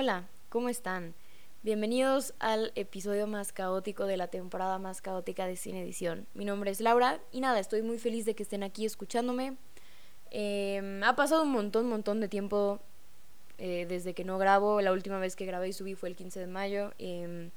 Hola, 0.00 0.28
¿cómo 0.48 0.68
están? 0.68 1.12
Bienvenidos 1.64 2.32
al 2.38 2.70
episodio 2.76 3.26
más 3.26 3.52
caótico 3.52 4.06
de 4.06 4.16
la 4.16 4.28
temporada 4.28 4.78
más 4.78 5.02
caótica 5.02 5.44
de 5.48 5.56
Cine 5.56 5.82
Edición. 5.82 6.28
Mi 6.34 6.44
nombre 6.44 6.70
es 6.70 6.80
Laura 6.80 7.20
y 7.32 7.40
nada, 7.40 7.58
estoy 7.58 7.82
muy 7.82 7.98
feliz 7.98 8.24
de 8.24 8.36
que 8.36 8.44
estén 8.44 8.62
aquí 8.62 8.84
escuchándome. 8.84 9.56
Em, 10.30 11.02
ha 11.02 11.16
pasado 11.16 11.42
un 11.42 11.50
montón, 11.50 11.88
montón 11.88 12.20
de 12.20 12.28
tiempo 12.28 12.78
eh, 13.58 13.86
desde 13.88 14.14
que 14.14 14.22
no 14.22 14.38
grabo. 14.38 14.80
La 14.82 14.92
última 14.92 15.18
vez 15.18 15.34
que 15.34 15.46
grabé 15.46 15.70
y 15.70 15.72
subí 15.72 15.96
fue 15.96 16.10
el 16.10 16.14
15 16.14 16.38
de 16.38 16.46
mayo. 16.46 16.92
Em, 17.00 17.50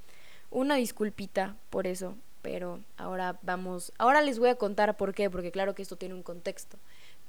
una 0.49 0.77
disculpita 0.77 1.57
por 1.69 1.85
eso, 1.85 2.17
pero 2.41 2.79
ahora 2.97 3.39
vamos, 3.43 3.93
ahora 3.99 4.23
les 4.23 4.39
voy 4.39 4.49
a 4.49 4.55
contar 4.55 4.97
por 4.97 5.13
qué, 5.13 5.29
porque 5.29 5.51
claro 5.51 5.75
que 5.75 5.83
esto 5.83 5.95
tiene 5.95 6.15
un 6.15 6.23
contexto. 6.23 6.79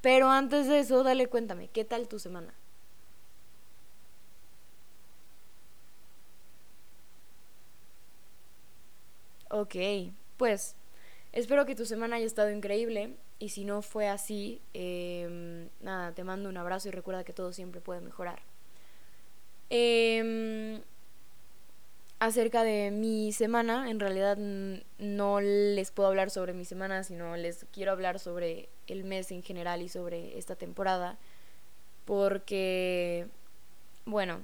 Pero 0.00 0.30
antes 0.30 0.68
de 0.68 0.78
eso, 0.78 1.02
dale 1.02 1.26
cuéntame, 1.26 1.68
¿qué 1.68 1.84
tal 1.84 2.08
tu 2.08 2.18
semana? 2.18 2.54
Ok, 9.62 9.76
pues 10.38 10.74
espero 11.30 11.66
que 11.66 11.76
tu 11.76 11.84
semana 11.84 12.16
haya 12.16 12.26
estado 12.26 12.50
increíble 12.50 13.14
y 13.38 13.50
si 13.50 13.64
no 13.64 13.80
fue 13.80 14.08
así, 14.08 14.60
em, 14.74 15.68
nada, 15.80 16.12
te 16.12 16.24
mando 16.24 16.48
un 16.48 16.56
abrazo 16.56 16.88
y 16.88 16.90
recuerda 16.90 17.22
que 17.22 17.32
todo 17.32 17.52
siempre 17.52 17.80
puede 17.80 18.00
mejorar. 18.00 18.42
Eh, 19.70 20.82
acerca 22.18 22.64
de 22.64 22.90
mi 22.90 23.32
semana. 23.32 23.88
En 23.88 24.00
realidad 24.00 24.36
no 24.98 25.40
les 25.40 25.92
puedo 25.92 26.08
hablar 26.08 26.30
sobre 26.30 26.54
mi 26.54 26.64
semana, 26.64 27.04
sino 27.04 27.36
les 27.36 27.66
quiero 27.72 27.92
hablar 27.92 28.18
sobre 28.18 28.68
el 28.88 29.04
mes 29.04 29.30
en 29.30 29.44
general 29.44 29.80
y 29.80 29.88
sobre 29.88 30.38
esta 30.38 30.56
temporada. 30.56 31.18
Porque, 32.04 33.28
bueno, 34.06 34.41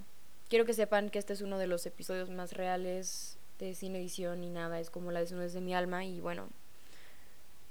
quiero 0.48 0.64
que 0.64 0.74
sepan 0.74 1.10
que 1.10 1.18
este 1.18 1.32
es 1.32 1.40
uno 1.40 1.58
de 1.58 1.66
los 1.66 1.86
episodios 1.86 2.30
más 2.30 2.52
reales 2.52 3.37
de 3.58 3.70
Edición 3.70 4.44
y 4.44 4.50
nada, 4.50 4.80
es 4.80 4.90
como 4.90 5.10
la 5.10 5.20
desnudez 5.20 5.52
de 5.52 5.60
mi 5.60 5.74
alma 5.74 6.04
y 6.04 6.20
bueno, 6.20 6.48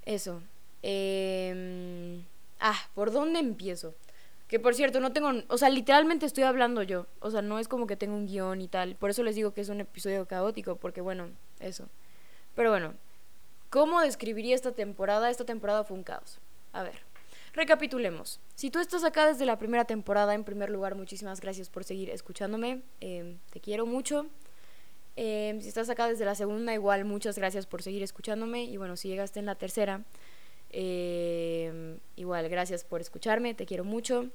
eso. 0.06 0.42
Eh... 0.84 2.22
Ah, 2.60 2.78
¿por 2.96 3.12
dónde 3.12 3.40
empiezo? 3.40 3.94
Que 4.48 4.60
por 4.60 4.74
cierto, 4.74 5.00
no 5.00 5.12
tengo, 5.12 5.32
o 5.50 5.58
sea, 5.58 5.70
literalmente 5.70 6.26
estoy 6.26 6.44
hablando 6.44 6.82
yo. 6.82 7.06
O 7.20 7.30
sea, 7.30 7.42
no 7.42 7.60
es 7.60 7.68
como 7.68 7.86
que 7.86 7.98
tengo 7.98 8.16
un 8.16 8.28
guion 8.28 8.62
y 8.62 8.68
tal. 8.68 8.96
Por 8.96 9.10
eso 9.10 9.24
les 9.24 9.36
digo 9.36 9.54
que 9.54 9.62
es 9.62 9.70
un 9.70 9.82
episodio 9.82 10.26
caótico, 10.26 10.78
porque 10.78 11.02
bueno, 11.02 11.30
eso. 11.60 11.90
Pero 12.56 12.72
bueno, 12.72 12.94
¿cómo 13.70 14.02
describiría 14.02 14.56
esta 14.56 14.72
temporada? 14.72 15.30
Esta 15.30 15.46
temporada 15.46 15.84
fue 15.84 15.98
un 15.98 16.04
caos. 16.04 16.40
A 16.72 16.84
ver, 16.84 16.96
recapitulemos. 17.54 18.40
Si 18.56 18.72
tú 18.72 18.80
estás 18.80 19.04
acá 19.04 19.28
desde 19.28 19.46
la 19.46 19.60
primera 19.60 19.84
temporada, 19.86 20.34
en 20.34 20.46
primer 20.46 20.70
lugar, 20.70 20.96
muchísimas 20.96 21.42
gracias 21.42 21.70
por 21.70 21.84
seguir 21.84 22.10
escuchándome. 22.10 22.82
Em, 23.02 23.38
te 23.52 23.60
quiero 23.60 23.86
mucho. 23.86 24.28
Em, 25.20 25.60
si 25.62 25.68
estás 25.68 25.90
acá 25.90 26.08
desde 26.08 26.26
la 26.26 26.36
segunda, 26.36 26.76
igual, 26.76 27.04
muchas 27.04 27.38
gracias 27.38 27.66
por 27.66 27.82
seguir 27.82 28.04
escuchándome. 28.04 28.66
Y 28.66 28.78
bueno, 28.78 28.96
si 28.96 29.10
llegaste 29.10 29.40
en 29.40 29.48
la 29.48 29.56
tercera, 29.56 30.04
eh, 30.70 31.98
igual, 32.16 32.48
gracias 32.50 32.84
por 32.84 33.02
escucharme, 33.02 33.56
te 33.56 33.66
quiero 33.66 33.84
mucho. 33.84 34.30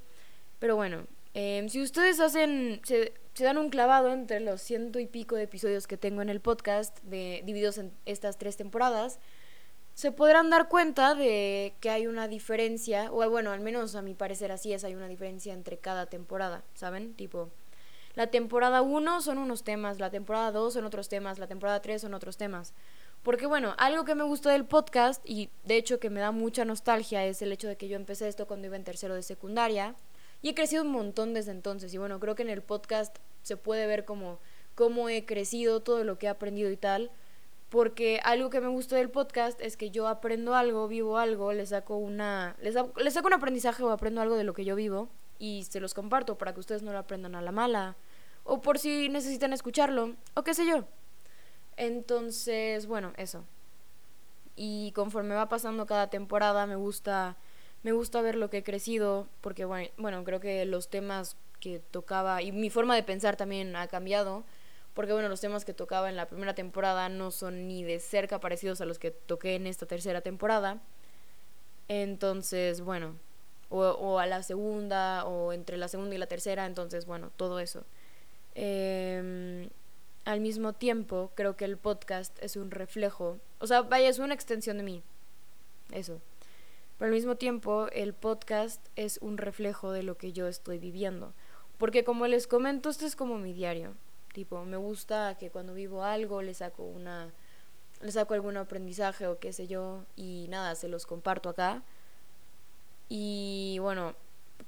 Pero 0.58 0.75
bueno, 0.75 1.06
eh, 1.34 1.64
si 1.69 1.80
ustedes 1.80 2.19
hacen, 2.19 2.80
se, 2.84 3.12
dan 3.38 3.58
un 3.58 3.70
clavado 3.70 4.12
entre 4.12 4.41
los 4.41 4.60
ciento 4.60 4.98
y 4.98 5.06
pico 5.06 5.36
de 5.36 5.44
episodios 5.44 5.86
que 5.86 5.97
tengo 5.97 6.20
en 6.20 6.28
el 6.28 6.41
podcast, 6.41 6.98
divididos 7.05 7.78
en 7.78 7.92
estas 8.05 8.36
tres 8.36 8.56
temporadas, 8.56 9.20
se 9.94 10.10
podrán 10.10 10.50
dar 10.50 10.69
cuenta 10.69 11.14
de 11.14 11.75
que 11.80 11.91
hay 11.91 12.08
una 12.08 12.27
diferencia, 12.27 13.12
o 13.12 13.28
bueno, 13.30 13.53
al 13.53 13.60
menos 13.60 13.94
a 13.94 14.03
mi 14.03 14.14
parecer 14.14 14.50
así 14.50 14.72
es, 14.72 14.83
hay 14.83 14.97
una 14.97 15.06
diferencia 15.06 15.53
entre 15.53 15.78
cada 15.78 16.06
temporada, 16.06 16.64
¿saben? 16.75 17.14
Tipo, 17.14 17.50
la 18.14 18.27
temporada 18.28 18.82
1 18.82 19.20
son 19.22 19.38
unos 19.38 19.64
temas, 19.64 19.98
la 19.98 20.10
temporada 20.10 20.53
2 20.53 20.75
son 20.75 20.84
otros 20.84 21.09
temas, 21.09 21.38
la 21.38 21.47
temporada 21.47 21.81
3 21.81 22.03
son 22.03 22.14
otros 22.14 22.37
temas. 22.37 22.75
Porque 23.22 23.47
bueno, 23.47 23.75
algo 23.78 24.04
que 24.04 24.14
me 24.14 24.25
gustó 24.25 24.48
del 24.48 24.64
podcast 24.64 25.22
y 25.25 25.48
de 25.64 25.76
hecho 25.76 26.00
que 26.00 26.10
me 26.10 26.20
da 26.20 26.32
mucha 26.32 26.64
nostalgia 26.64 27.25
es 27.25 27.41
el 27.41 27.53
hecho 27.53 27.69
de 27.69 27.76
que 27.76 27.88
yo 27.88 27.97
empecé 27.97 28.28
esto 28.28 28.47
cuando 28.47 28.66
iba 28.66 28.76
en 28.76 28.84
tercero 28.84 29.14
de 29.14 29.22
secundaria 29.22 29.94
y 30.42 30.48
he 30.48 30.54
crecido 30.54 30.82
un 30.82 30.91
montón 30.91 31.32
desde 31.32 31.53
entonces. 31.53 31.94
Y 31.94 31.98
bueno, 31.98 32.19
creo 32.19 32.34
que 32.34 32.42
en 32.42 32.50
el 32.50 32.62
podcast 32.62 33.16
se 33.42 33.56
puede 33.56 33.87
ver 33.87 34.04
como 34.04 34.41
cómo 34.75 35.08
he 35.08 35.25
crecido, 35.25 35.81
todo 35.81 36.04
lo 36.04 36.19
que 36.19 36.26
he 36.26 36.28
aprendido 36.28 36.70
y 36.70 36.76
tal. 36.76 37.10
Porque 37.70 38.20
algo 38.25 38.50
que 38.50 38.60
me 38.60 38.69
gustó 38.69 38.97
del 38.97 39.08
podcast 39.08 39.58
es 39.62 39.76
que 39.78 39.91
yo 39.91 40.06
aprendo 40.08 40.54
algo, 40.54 40.88
vivo 40.88 41.16
algo, 41.16 41.53
le 41.53 41.64
saco 41.64 41.97
una. 41.97 42.56
Les, 42.60 42.75
les 42.97 43.14
saco 43.14 43.28
un 43.28 43.34
aprendizaje 43.34 43.82
o 43.82 43.91
aprendo 43.91 44.20
algo 44.20 44.37
de 44.37 44.44
lo 44.44 44.53
que 44.53 44.64
yo 44.64 44.76
vivo 44.76 45.08
y 45.38 45.64
se 45.64 45.81
los 45.81 45.94
comparto 45.94 46.37
para 46.37 46.53
que 46.53 46.60
ustedes 46.60 46.82
no 46.82 46.92
lo 46.92 46.98
aprendan 46.98 47.34
a 47.34 47.41
la 47.41 47.53
mala. 47.53 47.97
O 48.44 48.60
por 48.60 48.78
si 48.78 49.08
necesitan 49.08 49.53
escucharlo, 49.53 50.16
o 50.34 50.42
qué 50.42 50.54
sé 50.54 50.66
yo. 50.66 50.84
Entonces, 51.76 52.86
bueno, 52.86 53.12
eso. 53.16 53.44
Y 54.56 54.92
conforme 54.92 55.34
va 55.34 55.48
pasando 55.48 55.86
cada 55.86 56.10
temporada, 56.10 56.66
me 56.66 56.76
gusta, 56.76 57.36
me 57.82 57.92
gusta 57.92 58.20
ver 58.20 58.36
lo 58.36 58.50
que 58.50 58.58
he 58.58 58.62
crecido, 58.62 59.26
porque 59.41 59.64
bueno, 59.64 60.25
creo 60.25 60.41
que 60.41 60.64
los 60.66 60.88
temas 60.88 61.36
que 61.60 61.78
tocaba, 61.78 62.42
y 62.42 62.52
mi 62.52 62.70
forma 62.70 62.94
de 62.94 63.02
pensar 63.02 63.36
también 63.36 63.75
ha 63.76 63.86
cambiado, 63.86 64.44
porque 64.94 65.12
bueno, 65.12 65.28
los 65.28 65.41
temas 65.41 65.64
que 65.64 65.72
tocaba 65.72 66.10
en 66.10 66.16
la 66.16 66.26
primera 66.26 66.54
temporada 66.54 67.08
no 67.08 67.31
son 67.31 67.66
ni 67.66 67.82
de 67.82 67.98
cerca 67.98 68.41
parecidos 68.41 68.81
a 68.81 68.84
los 68.84 68.98
que 68.98 69.10
toqué 69.10 69.54
en 69.54 69.66
esta 69.66 69.86
tercera 69.86 70.20
temporada. 70.20 70.82
Entonces, 71.88 72.82
bueno, 72.82 73.16
o, 73.70 73.81
o 73.81 74.19
a 74.19 74.26
la 74.26 74.42
segunda, 74.42 75.25
o 75.25 75.52
entre 75.52 75.76
la 75.78 75.88
segunda 75.88 76.14
y 76.14 76.19
la 76.19 76.26
tercera, 76.26 76.66
entonces, 76.66 77.06
bueno, 77.06 77.31
todo 77.36 77.58
eso. 77.58 77.84
Eh, 78.54 79.68
al 80.24 80.40
mismo 80.40 80.72
tiempo 80.72 81.32
creo 81.34 81.56
que 81.56 81.64
el 81.64 81.76
podcast 81.76 82.36
es 82.42 82.56
un 82.56 82.70
reflejo, 82.70 83.38
o 83.58 83.66
sea, 83.66 83.82
vaya, 83.82 84.08
es 84.08 84.18
una 84.18 84.34
extensión 84.34 84.78
de 84.78 84.84
mí, 84.84 85.02
eso. 85.90 86.20
Pero 86.98 87.08
al 87.08 87.14
mismo 87.14 87.34
tiempo 87.36 87.88
el 87.92 88.14
podcast 88.14 88.86
es 88.94 89.18
un 89.18 89.36
reflejo 89.38 89.90
de 89.90 90.04
lo 90.04 90.16
que 90.16 90.32
yo 90.32 90.46
estoy 90.46 90.78
viviendo. 90.78 91.32
Porque 91.78 92.04
como 92.04 92.28
les 92.28 92.46
comento, 92.46 92.90
esto 92.90 93.06
es 93.06 93.16
como 93.16 93.38
mi 93.38 93.52
diario. 93.52 93.94
Tipo, 94.32 94.64
me 94.64 94.76
gusta 94.76 95.36
que 95.36 95.50
cuando 95.50 95.74
vivo 95.74 96.04
algo 96.04 96.42
le 96.42 96.54
saco 96.54 96.84
una 96.84 97.32
le 98.00 98.12
saco 98.12 98.34
algún 98.34 98.56
aprendizaje 98.56 99.26
o 99.26 99.38
qué 99.38 99.52
sé 99.52 99.66
yo 99.66 100.04
y 100.16 100.46
nada, 100.48 100.74
se 100.74 100.88
los 100.88 101.06
comparto 101.06 101.48
acá. 101.48 101.82
Y 103.08 103.78
bueno, 103.80 104.14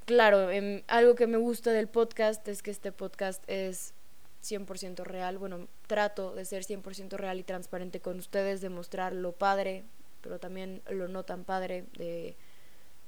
claro, 0.04 0.50
em, 0.50 0.82
algo 0.86 1.14
que 1.14 1.26
me 1.26 1.36
gusta 1.36 1.72
del 1.72 1.88
podcast 1.88 2.46
es 2.48 2.62
que 2.62 2.70
este 2.70 2.92
podcast 2.92 3.42
es 3.48 3.94
100% 4.42 5.04
real. 5.04 5.38
Bueno, 5.38 5.68
trato 5.86 6.34
de 6.34 6.44
ser 6.44 6.64
100% 6.64 7.16
real 7.16 7.38
y 7.38 7.42
transparente 7.42 8.00
con 8.00 8.18
ustedes, 8.18 8.60
de 8.60 8.68
mostrar 8.68 9.12
lo 9.12 9.32
padre, 9.32 9.84
pero 10.20 10.38
también 10.38 10.82
lo 10.88 11.08
no 11.08 11.24
tan 11.24 11.44
padre 11.44 11.84
de, 11.96 12.36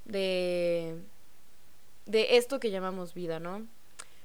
de, 0.04 0.96
de 2.06 2.36
esto 2.36 2.60
que 2.60 2.70
llamamos 2.70 3.14
vida, 3.14 3.38
¿no? 3.40 3.66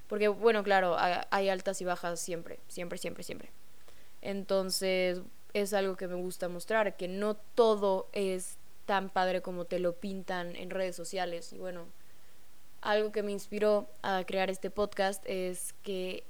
Porque, 0.07 0.27
bueno, 0.27 0.63
claro, 0.63 0.97
hay 0.97 1.49
altas 1.49 1.79
y 1.81 1.85
bajas 1.85 2.19
siempre, 2.19 2.59
siempre, 2.67 2.97
siempre, 2.97 3.23
siempre. 3.23 3.49
Entonces, 4.21 5.21
es 5.53 5.73
algo 5.73 5.95
que 5.95 6.07
me 6.07 6.15
gusta 6.15 6.49
mostrar, 6.49 6.97
que 6.97 7.07
no 7.07 7.35
todo 7.35 8.09
es 8.11 8.57
tan 8.85 9.09
padre 9.09 9.41
como 9.41 9.65
te 9.65 9.79
lo 9.79 9.93
pintan 9.93 10.55
en 10.55 10.69
redes 10.69 10.95
sociales. 10.95 11.53
Y 11.53 11.59
bueno, 11.59 11.85
algo 12.81 13.11
que 13.11 13.23
me 13.23 13.31
inspiró 13.31 13.87
a 14.01 14.23
crear 14.25 14.49
este 14.49 14.69
podcast 14.69 15.23
es 15.27 15.73
que 15.83 16.23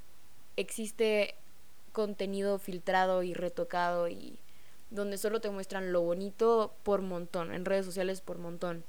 existe 0.57 1.35
contenido 1.93 2.59
filtrado 2.59 3.23
y 3.23 3.33
retocado 3.33 4.07
y 4.07 4.37
donde 4.89 5.17
solo 5.17 5.39
te 5.39 5.49
muestran 5.49 5.93
lo 5.93 6.01
bonito 6.01 6.73
por 6.83 7.01
montón, 7.01 7.53
en 7.53 7.65
redes 7.65 7.85
sociales 7.85 8.21
por 8.21 8.37
montón. 8.37 8.83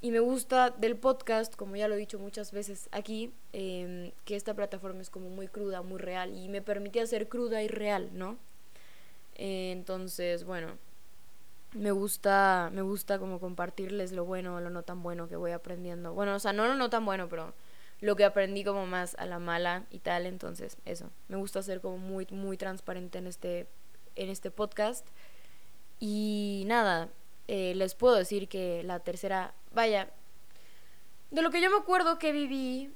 Y 0.00 0.12
me 0.12 0.20
gusta 0.20 0.70
del 0.70 0.96
podcast, 0.96 1.56
como 1.56 1.74
ya 1.74 1.88
lo 1.88 1.94
he 1.94 1.98
dicho 1.98 2.20
muchas 2.20 2.52
veces 2.52 2.88
aquí, 2.92 3.32
em, 3.52 4.12
que 4.24 4.36
esta 4.36 4.54
plataforma 4.54 5.00
es 5.02 5.10
como 5.10 5.28
muy 5.28 5.48
cruda, 5.48 5.82
muy 5.82 5.98
real 5.98 6.36
y 6.36 6.48
me 6.48 6.62
permitía 6.62 7.04
ser 7.06 7.28
cruda 7.28 7.62
y 7.62 7.68
real, 7.68 8.10
¿no? 8.12 8.38
entonces, 9.40 10.42
bueno, 10.42 10.76
me 11.72 11.90
gusta, 11.90 12.70
me 12.72 12.82
gusta 12.82 13.18
como 13.18 13.40
compartirles 13.40 14.12
lo 14.12 14.24
bueno 14.24 14.56
o 14.56 14.60
lo 14.60 14.70
no 14.70 14.82
tan 14.82 15.02
bueno 15.02 15.28
que 15.28 15.36
voy 15.36 15.52
aprendiendo. 15.52 16.14
Bueno, 16.14 16.34
o 16.34 16.38
sea, 16.38 16.52
no 16.52 16.66
lo 16.66 16.74
no 16.74 16.90
tan 16.90 17.04
bueno, 17.04 17.28
pero 17.28 17.54
lo 18.00 18.16
que 18.16 18.24
aprendí 18.24 18.64
como 18.64 18.86
más 18.86 19.14
a 19.18 19.26
la 19.26 19.38
mala 19.38 19.84
y 19.90 19.98
tal, 19.98 20.26
entonces 20.26 20.76
eso, 20.84 21.10
me 21.28 21.36
gusta 21.36 21.62
ser 21.62 21.80
como 21.80 21.98
muy 21.98 22.26
muy 22.30 22.56
transparente 22.56 23.18
en 23.18 23.26
este 23.26 23.66
en 24.16 24.28
este 24.30 24.50
podcast 24.50 25.06
y 26.00 26.64
nada, 26.66 27.08
eh, 27.48 27.74
les 27.74 27.94
puedo 27.94 28.14
decir 28.14 28.48
que 28.48 28.82
la 28.84 29.00
tercera, 29.00 29.54
vaya, 29.72 30.10
de 31.30 31.42
lo 31.42 31.50
que 31.50 31.60
yo 31.60 31.70
me 31.70 31.76
acuerdo 31.76 32.18
que 32.18 32.32
viví, 32.32 32.92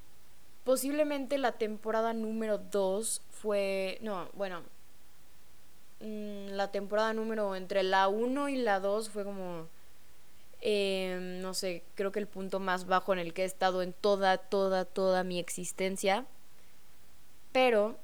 posiblemente 0.64 1.38
la 1.38 1.52
temporada 1.52 2.12
número 2.12 2.58
2 2.58 3.22
fue, 3.30 3.98
no, 4.02 4.28
bueno, 4.34 4.62
mm, 6.02 6.48
la 6.48 6.70
temporada 6.70 7.12
número 7.14 7.56
entre 7.56 7.82
la 7.82 8.08
1 8.08 8.48
y 8.50 8.56
la 8.56 8.80
2 8.80 9.08
fue 9.08 9.24
como 9.24 9.68
Em, 10.64 11.40
no 11.40 11.54
sé, 11.54 11.82
creo 11.96 12.12
que 12.12 12.20
el 12.20 12.28
punto 12.28 12.60
más 12.60 12.86
bajo 12.86 13.12
en 13.12 13.18
el 13.18 13.34
que 13.34 13.42
he 13.42 13.44
estado 13.44 13.82
en 13.82 13.92
toda, 13.92 14.38
toda, 14.38 14.84
toda 14.84 15.24
mi 15.24 15.40
existencia. 15.40 16.24
Pero 17.50 17.96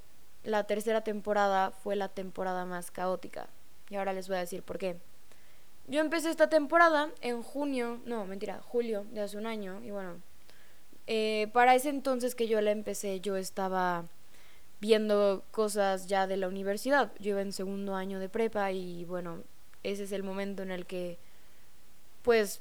la 0.43 0.65
tercera 0.65 1.03
temporada 1.03 1.71
fue 1.71 1.95
la 1.95 2.09
temporada 2.09 2.65
más 2.67 2.91
caótica. 2.91 3.49
Y 3.91 3.97
ahora 3.97 4.13
les 4.13 4.27
voy 4.27 4.39
a 4.39 4.41
decir 4.41 4.65
por 4.65 4.79
qué. 4.79 4.97
Yo 5.87 6.01
empecé 6.01 6.31
esta 6.31 6.51
temporada 6.51 7.11
en 7.21 7.43
junio, 7.43 8.01
no, 8.05 8.27
mentira, 8.27 8.61
julio 8.61 9.07
de 9.13 9.21
hace 9.21 9.39
un 9.39 9.47
año. 9.47 9.81
Y 9.85 9.93
bueno, 9.93 10.21
eh, 11.07 11.49
para 11.53 11.77
ese 11.77 11.91
entonces 11.91 12.35
que 12.35 12.49
yo 12.49 12.61
la 12.61 12.73
empecé, 12.73 13.21
yo 13.21 13.37
estaba 13.37 14.05
viendo 14.81 15.45
cosas 15.51 16.07
ya 16.07 16.27
de 16.27 16.37
la 16.37 16.49
universidad. 16.49 17.13
Yo 17.19 17.31
iba 17.31 17.43
en 17.43 17.53
segundo 17.53 17.95
año 17.95 18.19
de 18.19 18.29
prepa 18.29 18.71
y 18.73 19.05
bueno, 19.05 19.43
ese 19.83 20.05
es 20.05 20.13
el 20.13 20.23
momento 20.23 20.63
en 20.63 20.71
el 20.71 20.87
que, 20.87 21.19
pues, 22.23 22.61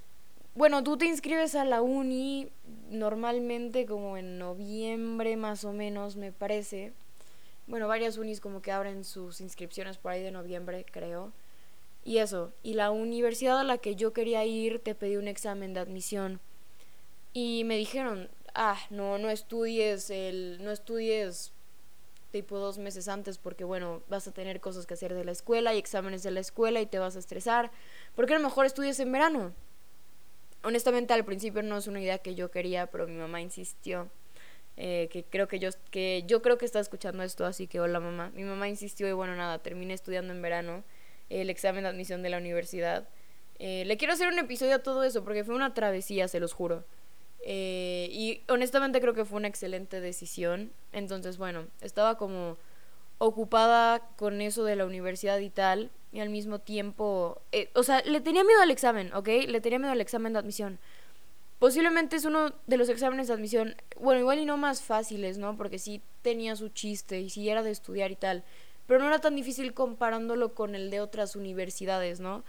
bueno, 0.55 0.83
tú 0.83 0.97
te 0.97 1.05
inscribes 1.05 1.53
a 1.55 1.65
la 1.65 1.81
uni 1.81 2.49
normalmente 2.89 3.85
como 3.85 4.17
en 4.17 4.39
noviembre 4.39 5.37
más 5.37 5.63
o 5.63 5.73
menos, 5.73 6.15
me 6.15 6.31
parece. 6.31 6.93
Bueno, 7.67 7.87
varias 7.87 8.17
unis 8.17 8.39
como 8.39 8.61
que 8.61 8.71
abren 8.71 9.03
sus 9.03 9.41
inscripciones 9.41 9.97
por 9.97 10.11
ahí 10.11 10.23
de 10.23 10.31
noviembre, 10.31 10.85
creo. 10.89 11.31
Y 12.03 12.19
eso, 12.19 12.53
y 12.63 12.73
la 12.73 12.89
universidad 12.89 13.59
a 13.59 13.65
la 13.65 13.77
que 13.77 13.95
yo 13.95 14.13
quería 14.13 14.45
ir 14.45 14.79
te 14.79 14.95
pedí 14.95 15.17
un 15.17 15.27
examen 15.27 15.73
de 15.73 15.81
admisión. 15.81 16.39
Y 17.33 17.63
me 17.65 17.77
dijeron, 17.77 18.29
ah, 18.55 18.79
no, 18.89 19.17
no 19.17 19.29
estudies 19.29 20.09
el, 20.09 20.63
no 20.63 20.71
estudies 20.71 21.51
tipo 22.31 22.57
dos 22.57 22.77
meses 22.77 23.07
antes 23.07 23.37
porque 23.37 23.63
bueno, 23.63 24.03
vas 24.09 24.27
a 24.27 24.31
tener 24.31 24.59
cosas 24.59 24.85
que 24.85 24.93
hacer 24.93 25.13
de 25.13 25.23
la 25.23 25.31
escuela 25.31 25.73
y 25.73 25.77
exámenes 25.77 26.23
de 26.23 26.31
la 26.31 26.39
escuela 26.39 26.81
y 26.81 26.85
te 26.85 26.99
vas 26.99 27.15
a 27.15 27.19
estresar. 27.19 27.71
porque 28.15 28.33
a 28.33 28.37
lo 28.37 28.43
mejor 28.43 28.65
estudias 28.65 28.99
en 28.99 29.11
verano? 29.11 29.53
Honestamente 30.63 31.13
al 31.13 31.25
principio 31.25 31.63
no 31.63 31.77
es 31.77 31.87
una 31.87 32.01
idea 32.01 32.17
que 32.19 32.35
yo 32.35 32.51
quería, 32.51 32.87
pero 32.87 33.07
mi 33.07 33.15
mamá 33.15 33.41
insistió. 33.41 34.09
Eh, 34.79 35.09
que 35.11 35.23
creo 35.23 35.47
que 35.47 35.57
yo 35.57 35.71
que 35.89 36.23
yo 36.27 36.43
creo 36.43 36.59
que 36.59 36.65
está 36.65 36.79
escuchando 36.79 37.23
esto, 37.23 37.45
así 37.45 37.67
que 37.67 37.79
hola 37.79 37.99
mamá. 37.99 38.31
Mi 38.35 38.43
mamá 38.43 38.67
insistió 38.67 39.07
y 39.07 39.11
bueno 39.11 39.35
nada, 39.35 39.59
terminé 39.59 39.93
estudiando 39.93 40.33
en 40.33 40.41
verano 40.41 40.83
el 41.29 41.49
examen 41.49 41.83
de 41.83 41.89
admisión 41.89 42.21
de 42.21 42.29
la 42.29 42.37
universidad. 42.37 43.07
Eh, 43.59 43.85
le 43.85 43.97
quiero 43.97 44.13
hacer 44.13 44.27
un 44.27 44.37
episodio 44.39 44.75
a 44.75 44.79
todo 44.79 45.03
eso 45.03 45.23
porque 45.23 45.43
fue 45.43 45.55
una 45.55 45.73
travesía, 45.73 46.27
se 46.27 46.39
los 46.39 46.53
juro. 46.53 46.85
Eh, 47.43 48.09
y 48.11 48.41
honestamente 48.49 48.99
creo 48.99 49.13
que 49.13 49.25
fue 49.25 49.37
una 49.37 49.47
excelente 49.47 50.01
decisión. 50.01 50.71
Entonces, 50.91 51.37
bueno, 51.37 51.67
estaba 51.81 52.17
como 52.17 52.57
ocupada 53.19 53.99
con 54.15 54.41
eso 54.41 54.63
de 54.63 54.75
la 54.75 54.85
universidad 54.85 55.39
y 55.39 55.49
tal. 55.49 55.91
Y 56.11 56.19
al 56.19 56.29
mismo 56.29 56.59
tiempo, 56.59 57.41
eh, 57.51 57.69
o 57.75 57.83
sea, 57.83 58.01
le 58.01 58.21
tenía 58.21 58.43
miedo 58.43 58.61
al 58.61 58.71
examen, 58.71 59.13
¿ok? 59.13 59.27
Le 59.47 59.61
tenía 59.61 59.79
miedo 59.79 59.91
al 59.91 60.01
examen 60.01 60.33
de 60.33 60.39
admisión. 60.39 60.79
Posiblemente 61.59 62.15
es 62.15 62.25
uno 62.25 62.53
de 62.67 62.77
los 62.77 62.87
exámenes 62.87 63.27
de 63.27 63.33
admisión, 63.33 63.75
bueno, 63.99 64.19
igual 64.21 64.39
y 64.39 64.45
no 64.45 64.57
más 64.57 64.81
fáciles, 64.81 65.37
¿no? 65.37 65.57
Porque 65.57 65.79
sí 65.79 66.01
tenía 66.21 66.55
su 66.55 66.69
chiste 66.69 67.19
y 67.19 67.29
sí 67.29 67.49
era 67.49 67.63
de 67.63 67.71
estudiar 67.71 68.11
y 68.11 68.15
tal. 68.15 68.43
Pero 68.85 68.99
no 68.99 69.07
era 69.07 69.19
tan 69.19 69.35
difícil 69.35 69.73
comparándolo 69.73 70.53
con 70.53 70.75
el 70.75 70.91
de 70.91 71.01
otras 71.01 71.35
universidades, 71.35 72.19
¿no? 72.19 72.43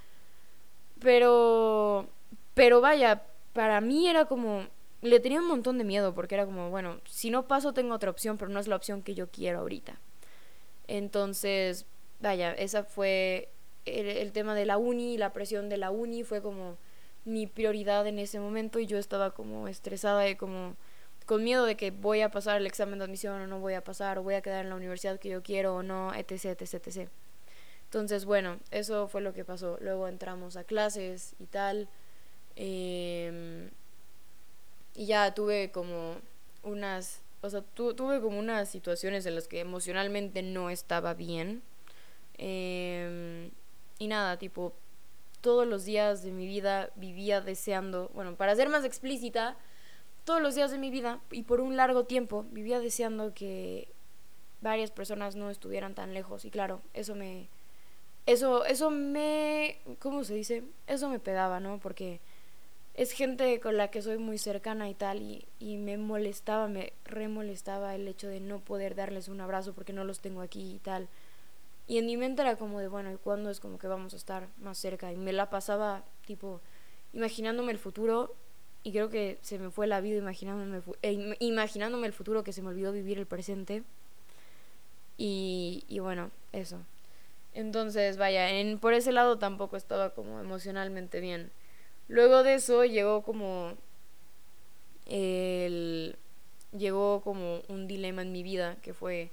Pero, 1.01 2.09
pero 2.55 2.81
vaya, 2.81 3.23
para 3.55 3.81
mí 3.81 4.09
era 4.09 4.27
como, 4.27 4.67
le 5.03 5.21
tenía 5.21 5.41
un 5.41 5.47
montón 5.47 5.79
de 5.79 5.85
miedo 5.85 6.15
porque 6.15 6.35
era 6.35 6.45
como, 6.45 6.71
bueno, 6.71 7.01
si 7.07 7.31
no 7.31 7.47
paso 7.47 7.73
tengo 7.73 7.95
otra 7.95 8.11
opción, 8.11 8.37
pero 8.39 8.51
no 8.51 8.61
es 8.61 8.67
la 8.67 8.77
opción 8.77 9.03
que 9.03 9.15
yo 9.15 9.31
quiero 9.31 9.61
ahorita. 9.61 10.01
Entonces, 10.89 11.87
vaya, 12.21 12.53
esa 12.53 12.83
fue 12.83 13.51
el, 13.85 14.33
tema 14.33 14.55
de 14.55 14.67
la 14.67 14.79
uni, 14.79 15.17
la 15.17 15.33
presión 15.33 15.69
de 15.69 15.77
la 15.77 15.91
uni 15.91 16.25
fue 16.25 16.43
como 16.43 16.77
mi 17.25 17.47
prioridad 17.47 18.07
en 18.07 18.19
ese 18.19 18.41
momento 18.41 18.79
y 18.79 18.87
yo 18.87 18.99
estaba 18.99 19.33
como 19.33 19.69
estresada 19.69 20.29
y 20.29 20.37
como 20.37 20.77
con 21.27 21.45
miedo 21.45 21.67
de 21.67 21.77
que 21.77 21.91
voy 21.91 22.23
a 22.23 22.31
pasar 22.31 22.57
el 22.57 22.67
examen 22.67 22.99
de 22.99 23.05
admisión 23.05 23.41
o 23.41 23.47
no 23.47 23.61
voy 23.61 23.75
a 23.75 23.85
pasar 23.85 24.19
o 24.19 24.23
voy 24.23 24.35
a 24.35 24.41
quedar 24.41 24.65
en 24.65 24.71
la 24.71 24.77
universidad 24.77 25.19
que 25.19 25.29
yo 25.29 25.43
quiero 25.43 25.77
o 25.77 25.83
no, 25.83 26.15
etc, 26.15 26.61
etc, 26.61 26.75
etc. 26.87 27.11
Entonces, 27.85 28.25
bueno, 28.25 28.59
eso 28.71 29.09
fue 29.09 29.21
lo 29.21 29.35
que 29.35 29.45
pasó. 29.45 29.79
Luego 29.81 30.09
entramos 30.09 30.57
a 30.57 30.65
clases 30.65 31.35
y 31.39 31.47
tal. 31.47 31.89
Eh, 32.57 33.71
y 34.99 35.07
ya 35.07 35.33
tuve 35.33 35.71
como 35.71 36.17
unas, 36.65 37.23
o 37.41 37.49
sea, 37.49 37.63
tuve 37.63 38.21
como 38.21 38.37
unas 38.37 38.69
situaciones 38.69 39.25
en 39.27 39.37
las 39.37 39.47
que 39.47 39.61
emocionalmente 39.61 40.43
no 40.43 40.71
estaba 40.71 41.15
bien. 41.15 41.63
Em, 42.37 43.53
y 44.01 44.09
nada, 44.09 44.39
tipo, 44.39 44.73
todos 45.41 45.69
los 45.69 45.85
días 45.85 46.25
de 46.25 46.33
mi 46.33 46.49
vida 46.49 46.91
vivía 46.97 47.41
deseando, 47.41 48.11
bueno, 48.13 48.35
para 48.35 48.57
ser 48.57 48.71
más 48.71 48.85
explícita, 48.85 49.57
todos 50.25 50.43
los 50.43 50.57
días 50.57 50.73
de 50.73 50.79
mi 50.79 50.91
vida 50.91 51.21
y 51.31 51.45
por 51.45 51.61
un 51.61 51.77
largo 51.77 52.05
tiempo 52.05 52.45
vivía 52.51 52.81
deseando 52.81 53.35
que 53.35 53.87
varias 54.63 54.91
personas 54.91 55.37
no 55.37 55.49
estuvieran 55.49 55.95
tan 55.95 56.13
lejos 56.13 56.45
y 56.45 56.51
claro, 56.51 56.83
eso 56.93 57.15
me 57.15 57.49
eso 58.27 58.65
eso 58.65 58.91
me 58.91 59.79
¿cómo 60.01 60.25
se 60.25 60.35
dice? 60.35 60.65
Eso 60.89 61.09
me 61.09 61.21
pegaba, 61.21 61.61
¿no? 61.61 61.79
Porque 61.79 62.21
es 62.99 63.13
gente 63.13 63.61
con 63.61 63.77
la 63.77 63.93
que 63.93 64.03
soy 64.03 64.19
muy 64.19 64.39
cercana 64.39 64.91
y 64.91 64.95
tal, 64.95 65.23
y, 65.23 65.47
y 65.61 65.77
me 65.77 65.97
molestaba, 65.97 66.67
me 66.67 66.93
remolestaba 67.05 67.95
el 67.95 68.09
hecho 68.09 68.27
de 68.27 68.41
no 68.41 68.59
poder 68.59 68.97
darles 68.97 69.29
un 69.29 69.41
abrazo 69.41 69.73
porque 69.73 69.93
no 69.93 70.03
los 70.03 70.19
tengo 70.19 70.41
aquí 70.41 70.73
y 70.75 70.79
tal. 70.81 71.07
Y 71.87 71.99
en 71.99 72.07
mi 72.07 72.17
mente 72.17 72.43
era 72.43 72.57
como 72.57 72.81
de, 72.81 72.89
bueno, 72.89 73.13
¿y 73.13 73.17
cuándo 73.17 73.51
es 73.51 73.61
como 73.61 73.79
que 73.79 73.87
vamos 73.87 74.15
a 74.15 74.17
estar 74.17 74.49
más 74.59 74.79
cerca? 74.79 75.13
Y 75.13 75.17
me 75.17 75.33
la 75.33 75.49
pasaba, 75.49 76.03
tipo, 76.27 76.61
imaginándome 77.13 77.71
el 77.71 77.79
futuro, 77.79 78.35
y 78.83 78.91
creo 78.91 79.11
que 79.11 79.39
se 79.43 79.61
me 79.61 79.71
fue 79.71 79.87
la 79.87 80.01
vida 80.01 80.19
imaginándome, 80.19 80.83
eh, 81.03 81.37
imaginándome 81.39 82.09
el 82.09 82.13
futuro 82.13 82.43
que 82.43 82.53
se 82.53 82.63
me 82.63 82.69
olvidó 82.71 82.91
vivir 82.91 83.19
el 83.21 83.27
presente. 83.27 83.85
Y, 85.17 85.85
y 85.89 86.01
bueno, 86.01 86.33
eso. 86.53 86.79
Entonces, 87.55 88.17
vaya, 88.17 88.51
en, 88.51 88.81
por 88.81 88.93
ese 88.93 89.13
lado 89.13 89.39
tampoco 89.39 89.77
estaba 89.77 90.11
como 90.11 90.41
emocionalmente 90.41 91.21
bien. 91.21 91.53
Luego 92.09 92.43
de 92.43 92.55
eso 92.55 92.85
llegó 92.85 93.23
como 93.23 93.75
el 95.07 96.17
llegó 96.77 97.23
como 97.23 97.63
un 97.69 97.87
dilema 97.87 98.23
en 98.23 98.33
mi 98.33 98.43
vida 98.43 98.77
que 98.83 98.93
fue 98.93 99.31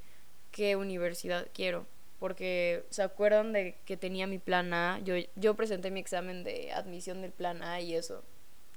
qué 0.52 0.76
universidad 0.76 1.48
quiero 1.54 1.86
porque 2.20 2.86
se 2.90 3.04
acuerdan 3.04 3.52
de 3.52 3.76
que 3.86 3.98
tenía 3.98 4.26
mi 4.26 4.40
plan 4.40 4.74
A 4.74 5.00
yo 5.00 5.16
yo 5.36 5.54
presenté 5.56 5.92
mi 5.92 6.00
examen 6.00 6.46
de 6.46 6.72
admisión 6.72 7.22
del 7.22 7.32
plan 7.32 7.62
A 7.62 7.82
y 7.82 7.94
eso 7.94 8.24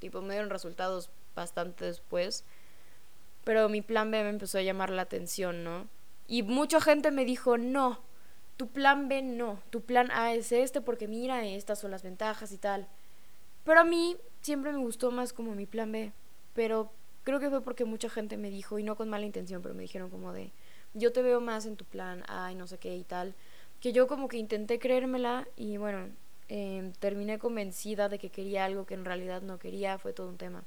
tipo 0.00 0.20
me 0.22 0.34
dieron 0.34 0.50
resultados 0.50 1.10
bastante 1.36 1.84
después 1.84 2.44
pero 3.44 3.68
mi 3.68 3.80
plan 3.80 4.10
B 4.10 4.24
me 4.24 4.30
empezó 4.30 4.58
a 4.58 4.62
llamar 4.62 4.90
la 4.90 5.02
atención 5.02 5.62
no 5.62 5.86
y 6.26 6.42
mucha 6.42 6.80
gente 6.80 7.12
me 7.12 7.24
dijo 7.24 7.58
no 7.58 8.00
tu 8.56 8.66
plan 8.66 9.08
B 9.08 9.22
no 9.22 9.62
tu 9.70 9.82
plan 9.82 10.10
A 10.10 10.34
es 10.34 10.50
este 10.50 10.80
porque 10.80 11.06
mira 11.06 11.46
estas 11.46 11.78
son 11.78 11.92
las 11.92 12.02
ventajas 12.02 12.50
y 12.50 12.58
tal 12.58 12.88
pero 13.68 13.80
a 13.80 13.84
mí 13.84 14.16
siempre 14.40 14.72
me 14.72 14.78
gustó 14.78 15.10
más 15.10 15.34
como 15.34 15.54
mi 15.54 15.66
plan 15.66 15.92
B. 15.92 16.10
Pero 16.54 16.90
creo 17.22 17.38
que 17.38 17.50
fue 17.50 17.60
porque 17.62 17.84
mucha 17.84 18.08
gente 18.08 18.38
me 18.38 18.48
dijo, 18.48 18.78
y 18.78 18.82
no 18.82 18.96
con 18.96 19.10
mala 19.10 19.26
intención, 19.26 19.60
pero 19.60 19.74
me 19.74 19.82
dijeron 19.82 20.08
como 20.08 20.32
de, 20.32 20.52
yo 20.94 21.12
te 21.12 21.20
veo 21.20 21.42
más 21.42 21.66
en 21.66 21.76
tu 21.76 21.84
plan 21.84 22.24
A 22.28 22.50
y 22.50 22.54
no 22.54 22.66
sé 22.66 22.78
qué 22.78 22.96
y 22.96 23.04
tal. 23.04 23.34
Que 23.82 23.92
yo 23.92 24.06
como 24.06 24.26
que 24.28 24.38
intenté 24.38 24.78
creérmela 24.78 25.46
y 25.54 25.76
bueno, 25.76 26.08
em, 26.48 26.92
terminé 26.94 27.38
convencida 27.38 28.08
de 28.08 28.18
que 28.18 28.30
quería 28.30 28.64
algo 28.64 28.86
que 28.86 28.94
en 28.94 29.04
realidad 29.04 29.42
no 29.42 29.58
quería, 29.58 29.98
fue 29.98 30.14
todo 30.14 30.30
un 30.30 30.38
tema. 30.38 30.64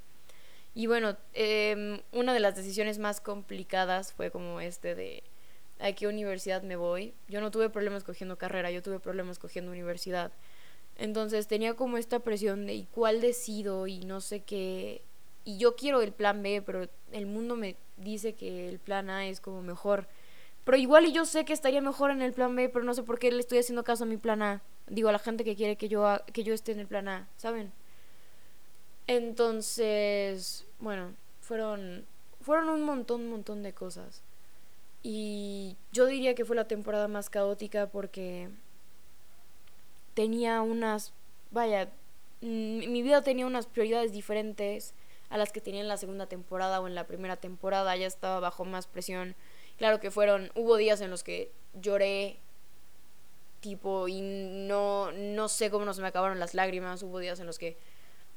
Y 0.72 0.86
bueno, 0.86 1.16
em, 1.34 2.00
una 2.12 2.32
de 2.32 2.38
las 2.40 2.54
decisiones 2.54 3.00
más 3.00 3.20
complicadas 3.20 4.12
fue 4.12 4.30
como 4.30 4.60
este 4.60 4.94
de 4.94 5.24
a 5.80 5.92
qué 5.92 6.06
universidad 6.06 6.62
me 6.62 6.76
voy. 6.76 7.14
Yo 7.28 7.40
no 7.40 7.50
tuve 7.50 7.68
problemas 7.68 8.04
cogiendo 8.04 8.38
carrera, 8.38 8.70
yo 8.70 8.80
tuve 8.80 9.00
problemas 9.00 9.40
cogiendo 9.40 9.72
universidad. 9.72 10.30
Entonces 10.96 11.46
tenía 11.46 11.74
como 11.74 11.96
esta 11.98 12.20
presión 12.20 12.66
de 12.66 12.74
¿y 12.74 12.84
cuál 12.84 13.20
decido? 13.20 13.86
y 13.86 14.00
no 14.00 14.20
sé 14.20 14.40
qué. 14.40 15.02
Y 15.44 15.58
yo 15.58 15.74
quiero 15.74 16.02
el 16.02 16.12
plan 16.12 16.42
B, 16.42 16.62
pero 16.62 16.88
el 17.10 17.26
mundo 17.26 17.56
me 17.56 17.76
dice 17.96 18.34
que 18.34 18.68
el 18.68 18.78
plan 18.78 19.10
A 19.10 19.26
es 19.26 19.40
como 19.40 19.62
mejor. 19.62 20.06
Pero 20.64 20.76
igual 20.76 21.06
y 21.06 21.12
yo 21.12 21.24
sé 21.24 21.44
que 21.44 21.52
estaría 21.52 21.80
mejor 21.80 22.10
en 22.10 22.22
el 22.22 22.32
plan 22.32 22.54
B, 22.54 22.68
pero 22.68 22.84
no 22.84 22.94
sé 22.94 23.02
por 23.02 23.18
qué 23.18 23.32
le 23.32 23.40
estoy 23.40 23.58
haciendo 23.58 23.82
caso 23.82 24.04
a 24.04 24.06
mi 24.06 24.16
plan 24.16 24.42
A. 24.42 24.62
Digo, 24.86 25.08
a 25.08 25.12
la 25.12 25.18
gente 25.18 25.44
que 25.44 25.56
quiere 25.56 25.76
que 25.76 25.88
yo, 25.88 26.06
que 26.32 26.44
yo 26.44 26.54
esté 26.54 26.72
en 26.72 26.80
el 26.80 26.86
plan 26.86 27.08
A, 27.08 27.28
¿saben? 27.36 27.72
Entonces, 29.08 30.64
bueno, 30.78 31.14
fueron, 31.40 32.06
fueron 32.40 32.68
un 32.68 32.82
montón, 32.82 33.22
un 33.22 33.30
montón 33.30 33.62
de 33.62 33.72
cosas. 33.72 34.22
Y 35.02 35.76
yo 35.92 36.06
diría 36.06 36.34
que 36.34 36.44
fue 36.44 36.54
la 36.54 36.68
temporada 36.68 37.08
más 37.08 37.28
caótica 37.28 37.88
porque 37.88 38.48
tenía 40.14 40.62
unas, 40.62 41.12
vaya, 41.50 41.90
mm, 42.40 42.90
mi 42.90 43.02
vida 43.02 43.22
tenía 43.22 43.46
unas 43.46 43.66
prioridades 43.66 44.12
diferentes 44.12 44.94
a 45.30 45.38
las 45.38 45.52
que 45.52 45.60
tenía 45.60 45.80
en 45.80 45.88
la 45.88 45.96
segunda 45.96 46.26
temporada 46.26 46.80
o 46.80 46.86
en 46.86 46.94
la 46.94 47.06
primera 47.06 47.36
temporada, 47.36 47.96
ya 47.96 48.06
estaba 48.06 48.40
bajo 48.40 48.64
más 48.64 48.86
presión. 48.86 49.34
Claro 49.78 50.00
que 50.00 50.10
fueron, 50.10 50.50
hubo 50.54 50.76
días 50.76 51.00
en 51.00 51.10
los 51.10 51.24
que 51.24 51.50
lloré 51.74 52.38
tipo 53.60 54.08
y 54.08 54.20
no 54.20 55.12
no 55.12 55.48
sé 55.48 55.70
cómo 55.70 55.84
no 55.84 55.94
se 55.94 56.02
me 56.02 56.08
acabaron 56.08 56.40
las 56.40 56.52
lágrimas, 56.52 57.02
hubo 57.02 57.18
días 57.20 57.38
en 57.40 57.46
los 57.46 57.58
que 57.58 57.76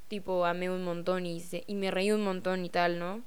tipo 0.08 0.46
amé 0.46 0.70
un 0.70 0.84
montón 0.84 1.26
y, 1.26 1.44
y 1.68 1.76
me 1.76 1.92
reí 1.92 2.12
un 2.12 2.24
montón 2.24 2.64
y 2.64 2.70
tal, 2.70 3.00
¿no? 3.00 3.24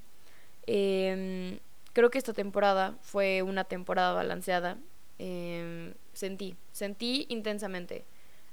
Em, 0.66 1.58
creo 1.92 2.10
que 2.10 2.18
esta 2.18 2.32
temporada 2.32 2.96
fue 3.02 3.42
una 3.42 3.64
temporada 3.64 4.12
balanceada. 4.12 4.78
Em, 5.18 5.94
sentí, 6.12 6.56
sentí 6.72 7.26
intensamente. 7.28 8.04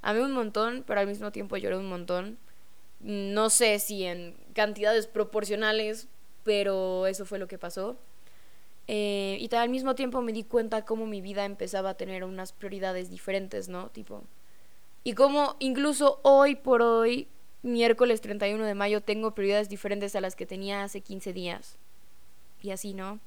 Amé 0.05 0.21
un 0.21 0.33
montón, 0.33 0.83
pero 0.85 0.99
al 0.99 1.07
mismo 1.07 1.31
tiempo 1.31 1.57
lloré 1.57 1.77
un 1.77 1.89
montón. 1.89 2.37
No 2.99 3.49
sé 3.49 3.79
si 3.79 4.03
en 4.03 4.35
cantidades 4.53 5.07
proporcionales, 5.07 6.07
pero 6.43 7.07
eso 7.07 7.25
fue 7.25 7.39
lo 7.39 7.47
que 7.47 7.57
pasó. 7.57 7.97
Eh, 8.87 9.39
y 9.41 9.55
al 9.55 9.69
mismo 9.69 9.95
tiempo 9.95 10.21
me 10.21 10.31
di 10.31 10.43
cuenta 10.43 10.85
cómo 10.85 11.07
mi 11.07 11.21
vida 11.21 11.43
empezaba 11.43 11.89
a 11.89 11.93
tener 11.97 12.23
unas 12.23 12.53
prioridades 12.53 13.09
diferentes, 13.09 13.67
¿no? 13.67 13.89
Tipo. 13.89 14.21
Y 15.03 15.13
cómo 15.13 15.55
incluso 15.57 16.19
hoy 16.21 16.53
por 16.53 16.83
hoy, 16.83 17.27
miércoles 17.63 18.21
31 18.21 18.63
de 18.63 18.75
mayo, 18.75 19.01
tengo 19.01 19.33
prioridades 19.33 19.69
diferentes 19.69 20.15
a 20.15 20.21
las 20.21 20.35
que 20.35 20.45
tenía 20.45 20.83
hace 20.83 21.01
15 21.01 21.33
días. 21.33 21.79
Y 22.61 22.69
así, 22.69 22.93
¿no? 22.93 23.19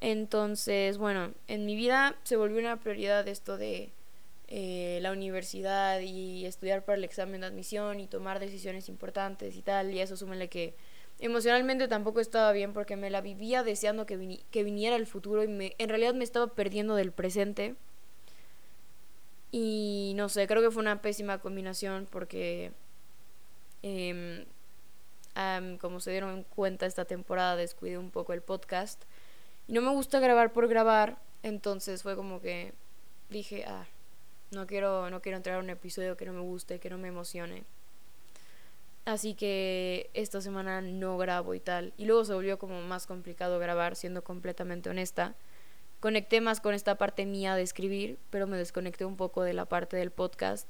Entonces, 0.00 0.96
bueno, 0.96 1.32
en 1.46 1.66
mi 1.66 1.76
vida 1.76 2.16
se 2.22 2.36
volvió 2.36 2.58
una 2.58 2.78
prioridad 2.78 3.28
esto 3.28 3.58
de 3.58 3.92
eh, 4.52 4.98
la 5.00 5.12
universidad 5.12 6.00
y 6.00 6.44
estudiar 6.44 6.84
para 6.84 6.98
el 6.98 7.04
examen 7.04 7.42
de 7.42 7.46
admisión 7.46 8.00
y 8.00 8.08
tomar 8.08 8.40
decisiones 8.40 8.88
importantes 8.88 9.54
y 9.56 9.62
tal. 9.62 9.92
Y 9.92 10.00
eso 10.00 10.16
súmele 10.16 10.48
que 10.48 10.74
emocionalmente 11.20 11.86
tampoco 11.86 12.18
estaba 12.18 12.50
bien 12.50 12.72
porque 12.72 12.96
me 12.96 13.10
la 13.10 13.20
vivía 13.20 13.62
deseando 13.62 14.06
que, 14.06 14.40
que 14.50 14.64
viniera 14.64 14.96
el 14.96 15.06
futuro 15.06 15.44
y 15.44 15.48
me, 15.48 15.76
en 15.78 15.88
realidad 15.88 16.14
me 16.14 16.24
estaba 16.24 16.48
perdiendo 16.48 16.96
del 16.96 17.12
presente. 17.12 17.76
Y 19.52 20.14
no 20.16 20.28
sé, 20.28 20.48
creo 20.48 20.62
que 20.62 20.70
fue 20.72 20.82
una 20.82 21.00
pésima 21.00 21.38
combinación 21.38 22.08
porque, 22.10 22.72
em, 23.82 24.44
como 25.78 26.00
se 26.00 26.10
dieron 26.10 26.44
cuenta 26.44 26.86
esta 26.86 27.04
temporada, 27.04 27.54
descuidé 27.56 27.98
un 27.98 28.10
poco 28.10 28.32
el 28.32 28.42
podcast. 28.42 29.04
Y 29.68 29.74
no 29.74 29.80
me 29.82 29.90
gusta 29.90 30.18
grabar 30.18 30.52
por 30.52 30.66
grabar, 30.68 31.18
entonces 31.44 32.02
fue 32.02 32.16
como 32.16 32.40
que 32.40 32.72
dije, 33.28 33.64
ah, 33.66 33.86
no 34.50 34.66
quiero, 34.66 35.10
no 35.10 35.20
quiero 35.22 35.36
entrar 35.36 35.56
a 35.56 35.60
un 35.60 35.70
episodio 35.70 36.16
que 36.16 36.26
no 36.26 36.32
me 36.32 36.40
guste, 36.40 36.78
que 36.78 36.90
no 36.90 36.98
me 36.98 37.08
emocione. 37.08 37.64
Así 39.04 39.34
que 39.34 40.10
esta 40.14 40.40
semana 40.40 40.80
no 40.82 41.16
grabo 41.16 41.54
y 41.54 41.60
tal. 41.60 41.92
Y 41.96 42.04
luego 42.04 42.24
se 42.24 42.34
volvió 42.34 42.58
como 42.58 42.82
más 42.82 43.06
complicado 43.06 43.58
grabar, 43.58 43.96
siendo 43.96 44.22
completamente 44.22 44.90
honesta. 44.90 45.34
Conecté 46.00 46.40
más 46.40 46.60
con 46.60 46.74
esta 46.74 46.96
parte 46.96 47.26
mía 47.26 47.54
de 47.54 47.62
escribir, 47.62 48.18
pero 48.30 48.46
me 48.46 48.56
desconecté 48.56 49.04
un 49.04 49.16
poco 49.16 49.42
de 49.42 49.54
la 49.54 49.64
parte 49.64 49.96
del 49.96 50.10
podcast. 50.10 50.68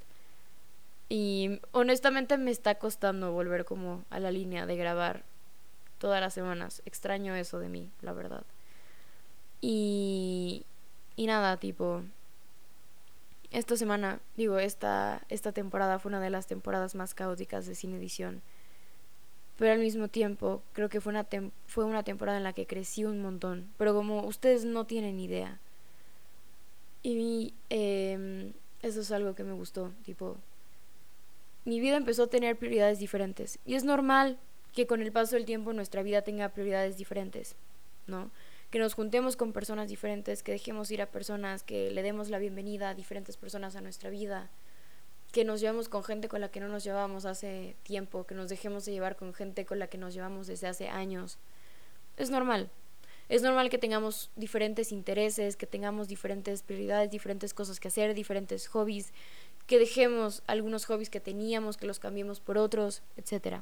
Y 1.08 1.60
honestamente 1.72 2.38
me 2.38 2.50
está 2.50 2.76
costando 2.76 3.32
volver 3.32 3.64
como 3.64 4.04
a 4.10 4.20
la 4.20 4.30
línea 4.30 4.66
de 4.66 4.76
grabar 4.76 5.24
todas 5.98 6.20
las 6.20 6.34
semanas. 6.34 6.82
Extraño 6.86 7.34
eso 7.34 7.58
de 7.58 7.68
mí, 7.68 7.90
la 8.00 8.12
verdad. 8.12 8.44
Y, 9.60 10.64
y 11.16 11.26
nada, 11.26 11.56
tipo, 11.56 12.02
esta 13.50 13.76
semana, 13.76 14.20
digo, 14.36 14.58
esta, 14.58 15.22
esta 15.28 15.52
temporada 15.52 15.98
fue 15.98 16.10
una 16.10 16.20
de 16.20 16.30
las 16.30 16.46
temporadas 16.46 16.94
más 16.94 17.14
caóticas 17.14 17.66
de 17.66 17.74
Cine 17.74 17.96
Edición. 17.96 18.42
Pero 19.58 19.72
al 19.72 19.80
mismo 19.80 20.08
tiempo, 20.08 20.62
creo 20.72 20.88
que 20.88 21.00
fue 21.00 21.10
una, 21.10 21.26
fue 21.66 21.84
una 21.84 22.02
temporada 22.02 22.38
en 22.38 22.44
la 22.44 22.52
que 22.52 22.66
crecí 22.66 23.04
un 23.04 23.20
montón. 23.20 23.68
Pero 23.76 23.94
como 23.94 24.24
ustedes 24.24 24.64
no 24.64 24.86
tienen 24.86 25.20
idea. 25.20 25.58
Y 27.02 27.54
eh, 27.68 28.52
eso 28.82 29.00
es 29.00 29.10
algo 29.12 29.34
que 29.34 29.44
me 29.44 29.52
gustó. 29.52 29.92
Tipo, 30.04 30.36
mi 31.64 31.80
vida 31.80 31.96
empezó 31.96 32.24
a 32.24 32.26
tener 32.28 32.56
prioridades 32.56 32.98
diferentes. 32.98 33.58
Y 33.66 33.74
es 33.74 33.84
normal 33.84 34.38
que 34.72 34.86
con 34.86 35.02
el 35.02 35.12
paso 35.12 35.36
del 35.36 35.44
tiempo 35.44 35.72
nuestra 35.72 36.02
vida 36.02 36.22
tenga 36.22 36.48
prioridades 36.50 36.96
diferentes, 36.96 37.54
¿no? 38.06 38.30
Que 38.70 38.78
nos 38.78 38.94
juntemos 38.94 39.36
con 39.36 39.52
personas 39.52 39.88
diferentes, 39.88 40.42
que 40.42 40.52
dejemos 40.52 40.90
ir 40.92 41.02
a 41.02 41.10
personas, 41.10 41.64
que 41.64 41.90
le 41.90 42.02
demos 42.02 42.30
la 42.30 42.38
bienvenida 42.38 42.90
a 42.90 42.94
diferentes 42.94 43.36
personas 43.36 43.74
a 43.74 43.80
nuestra 43.80 44.10
vida, 44.10 44.48
que 45.32 45.44
nos 45.44 45.60
llevamos 45.60 45.88
con 45.88 46.04
gente 46.04 46.28
con 46.28 46.40
la 46.40 46.50
que 46.50 46.60
no 46.60 46.68
nos 46.68 46.84
llevábamos 46.84 47.24
hace 47.24 47.76
tiempo, 47.82 48.26
que 48.26 48.34
nos 48.34 48.48
dejemos 48.48 48.84
de 48.84 48.92
llevar 48.92 49.16
con 49.16 49.34
gente 49.34 49.66
con 49.66 49.80
la 49.80 49.88
que 49.88 49.98
nos 49.98 50.14
llevamos 50.14 50.46
desde 50.46 50.68
hace 50.68 50.88
años. 50.88 51.38
Es 52.16 52.30
normal. 52.30 52.70
Es 53.28 53.42
normal 53.42 53.70
que 53.70 53.78
tengamos 53.78 54.30
diferentes 54.34 54.92
intereses, 54.92 55.56
que 55.56 55.66
tengamos 55.66 56.08
diferentes 56.08 56.62
prioridades, 56.62 57.10
diferentes 57.10 57.54
cosas 57.54 57.78
que 57.78 57.88
hacer, 57.88 58.14
diferentes 58.14 58.68
hobbies, 58.68 59.12
que 59.66 59.78
dejemos 59.78 60.42
algunos 60.46 60.84
hobbies 60.86 61.10
que 61.10 61.20
teníamos, 61.20 61.76
que 61.76 61.86
los 61.86 62.00
cambiemos 62.00 62.40
por 62.40 62.58
otros, 62.58 63.02
etc. 63.16 63.58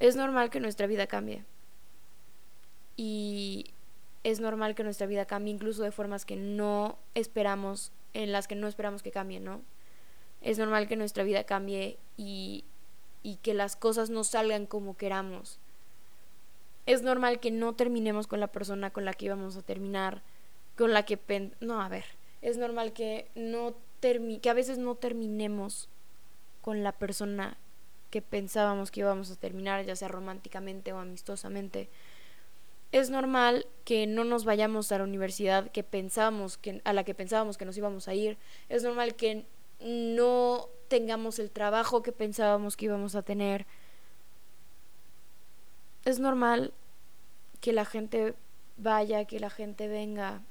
Es 0.00 0.16
normal 0.16 0.50
que 0.50 0.60
nuestra 0.60 0.86
vida 0.86 1.06
cambie 1.06 1.44
y 3.02 3.64
es 4.24 4.40
normal 4.40 4.74
que 4.74 4.84
nuestra 4.84 5.06
vida 5.06 5.24
cambie 5.24 5.54
incluso 5.54 5.82
de 5.82 5.90
formas 5.90 6.26
que 6.26 6.36
no 6.36 6.98
esperamos, 7.14 7.92
en 8.12 8.30
las 8.30 8.46
que 8.46 8.56
no 8.56 8.68
esperamos 8.68 9.02
que 9.02 9.10
cambien, 9.10 9.42
¿no? 9.42 9.62
Es 10.42 10.58
normal 10.58 10.86
que 10.86 10.96
nuestra 10.96 11.24
vida 11.24 11.44
cambie 11.44 11.96
y, 12.18 12.66
y 13.22 13.36
que 13.36 13.54
las 13.54 13.74
cosas 13.74 14.10
no 14.10 14.22
salgan 14.22 14.66
como 14.66 14.98
queramos. 14.98 15.58
Es 16.84 17.00
normal 17.00 17.40
que 17.40 17.50
no 17.50 17.74
terminemos 17.74 18.26
con 18.26 18.38
la 18.38 18.48
persona 18.48 18.90
con 18.90 19.06
la 19.06 19.14
que 19.14 19.24
íbamos 19.24 19.56
a 19.56 19.62
terminar, 19.62 20.20
con 20.76 20.92
la 20.92 21.06
que... 21.06 21.18
no, 21.60 21.80
a 21.80 21.88
ver, 21.88 22.04
es 22.42 22.58
normal 22.58 22.92
que, 22.92 23.30
no 23.34 23.74
termi 24.00 24.40
que 24.40 24.50
a 24.50 24.54
veces 24.54 24.76
no 24.76 24.94
terminemos 24.94 25.88
con 26.60 26.82
la 26.82 26.92
persona 26.92 27.56
que 28.10 28.20
pensábamos 28.20 28.90
que 28.90 29.00
íbamos 29.00 29.30
a 29.30 29.36
terminar, 29.36 29.86
ya 29.86 29.96
sea 29.96 30.08
románticamente 30.08 30.92
o 30.92 30.98
amistosamente 30.98 31.88
es 32.92 33.10
normal 33.10 33.66
que 33.84 34.06
no 34.06 34.24
nos 34.24 34.44
vayamos 34.44 34.90
a 34.90 34.98
la 34.98 35.04
universidad 35.04 35.70
que 35.70 35.84
pensábamos 35.84 36.58
que 36.58 36.80
a 36.84 36.92
la 36.92 37.04
que 37.04 37.14
pensábamos 37.14 37.56
que 37.56 37.64
nos 37.64 37.76
íbamos 37.76 38.08
a 38.08 38.14
ir. 38.14 38.36
Es 38.68 38.82
normal 38.82 39.14
que 39.14 39.46
no 39.80 40.68
tengamos 40.88 41.38
el 41.38 41.50
trabajo 41.50 42.02
que 42.02 42.12
pensábamos 42.12 42.76
que 42.76 42.86
íbamos 42.86 43.14
a 43.14 43.22
tener. 43.22 43.66
Es 46.04 46.18
normal 46.18 46.72
que 47.60 47.72
la 47.72 47.84
gente 47.84 48.34
vaya, 48.76 49.24
que 49.24 49.38
la 49.38 49.50
gente 49.50 49.86
venga. 49.86 50.42